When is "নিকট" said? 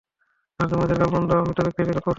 1.85-1.97